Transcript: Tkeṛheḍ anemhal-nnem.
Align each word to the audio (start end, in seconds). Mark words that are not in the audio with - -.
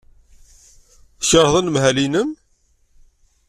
Tkeṛheḍ 1.19 1.53
anemhal-nnem. 1.59 2.29